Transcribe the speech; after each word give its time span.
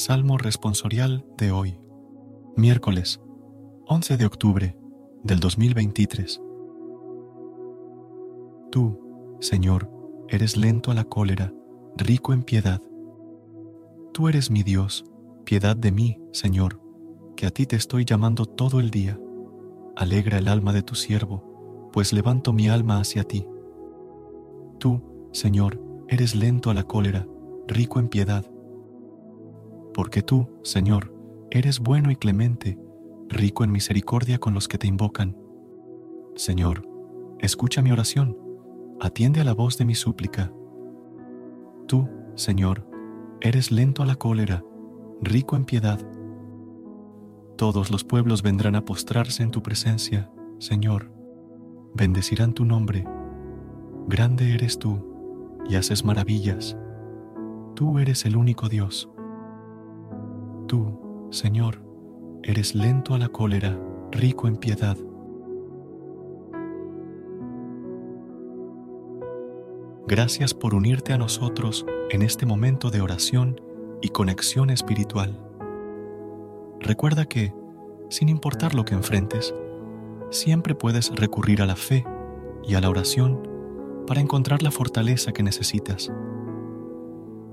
Salmo 0.00 0.38
responsorial 0.38 1.26
de 1.36 1.52
hoy, 1.52 1.78
miércoles 2.56 3.20
11 3.86 4.16
de 4.16 4.24
octubre 4.24 4.78
del 5.24 5.40
2023. 5.40 6.40
Tú, 8.70 9.36
Señor, 9.40 9.90
eres 10.30 10.56
lento 10.56 10.90
a 10.90 10.94
la 10.94 11.04
cólera, 11.04 11.52
rico 11.98 12.32
en 12.32 12.44
piedad. 12.44 12.80
Tú 14.14 14.28
eres 14.28 14.50
mi 14.50 14.62
Dios, 14.62 15.04
piedad 15.44 15.76
de 15.76 15.92
mí, 15.92 16.18
Señor, 16.32 16.80
que 17.36 17.44
a 17.44 17.50
ti 17.50 17.66
te 17.66 17.76
estoy 17.76 18.06
llamando 18.06 18.46
todo 18.46 18.80
el 18.80 18.90
día. 18.90 19.20
Alegra 19.96 20.38
el 20.38 20.48
alma 20.48 20.72
de 20.72 20.82
tu 20.82 20.94
siervo, 20.94 21.90
pues 21.92 22.14
levanto 22.14 22.54
mi 22.54 22.70
alma 22.70 23.00
hacia 23.00 23.24
ti. 23.24 23.46
Tú, 24.78 25.28
Señor, 25.34 25.78
eres 26.08 26.34
lento 26.34 26.70
a 26.70 26.74
la 26.74 26.84
cólera, 26.84 27.28
rico 27.68 28.00
en 28.00 28.08
piedad 28.08 28.49
porque 30.00 30.22
tú, 30.22 30.48
Señor, 30.62 31.12
eres 31.50 31.78
bueno 31.78 32.10
y 32.10 32.16
clemente, 32.16 32.78
rico 33.28 33.64
en 33.64 33.70
misericordia 33.70 34.38
con 34.38 34.54
los 34.54 34.66
que 34.66 34.78
te 34.78 34.86
invocan. 34.86 35.36
Señor, 36.36 36.88
escucha 37.38 37.82
mi 37.82 37.92
oración, 37.92 38.34
atiende 38.98 39.42
a 39.42 39.44
la 39.44 39.52
voz 39.52 39.76
de 39.76 39.84
mi 39.84 39.94
súplica. 39.94 40.54
Tú, 41.86 42.08
Señor, 42.34 42.88
eres 43.42 43.70
lento 43.70 44.02
a 44.02 44.06
la 44.06 44.14
cólera, 44.14 44.64
rico 45.20 45.54
en 45.54 45.66
piedad. 45.66 46.00
Todos 47.58 47.90
los 47.90 48.02
pueblos 48.02 48.40
vendrán 48.40 48.76
a 48.76 48.86
postrarse 48.86 49.42
en 49.42 49.50
tu 49.50 49.62
presencia, 49.62 50.32
Señor. 50.60 51.12
Bendecirán 51.92 52.54
tu 52.54 52.64
nombre. 52.64 53.04
Grande 54.08 54.54
eres 54.54 54.78
tú 54.78 55.60
y 55.68 55.74
haces 55.74 56.06
maravillas. 56.06 56.74
Tú 57.74 57.98
eres 57.98 58.24
el 58.24 58.36
único 58.36 58.70
Dios. 58.70 59.10
Tú, 60.70 61.26
Señor, 61.32 61.82
eres 62.44 62.76
lento 62.76 63.14
a 63.14 63.18
la 63.18 63.28
cólera, 63.28 63.76
rico 64.12 64.46
en 64.46 64.54
piedad. 64.54 64.96
Gracias 70.06 70.54
por 70.54 70.76
unirte 70.76 71.12
a 71.12 71.18
nosotros 71.18 71.84
en 72.10 72.22
este 72.22 72.46
momento 72.46 72.92
de 72.92 73.00
oración 73.00 73.60
y 74.00 74.10
conexión 74.10 74.70
espiritual. 74.70 75.44
Recuerda 76.78 77.24
que, 77.24 77.52
sin 78.08 78.28
importar 78.28 78.76
lo 78.76 78.84
que 78.84 78.94
enfrentes, 78.94 79.52
siempre 80.30 80.76
puedes 80.76 81.10
recurrir 81.16 81.62
a 81.62 81.66
la 81.66 81.74
fe 81.74 82.04
y 82.62 82.76
a 82.76 82.80
la 82.80 82.90
oración 82.90 83.42
para 84.06 84.20
encontrar 84.20 84.62
la 84.62 84.70
fortaleza 84.70 85.32
que 85.32 85.42
necesitas. 85.42 86.12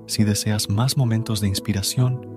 Si 0.05 0.23
deseas 0.23 0.69
más 0.69 0.97
momentos 0.97 1.41
de 1.41 1.47
inspiración, 1.47 2.36